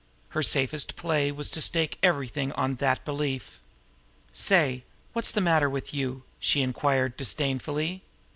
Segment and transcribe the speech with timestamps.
[0.29, 3.59] Her safest play was to stake everything on that belief.
[4.33, 8.01] "Say, what's the matter with you?" she inquired disdainfully.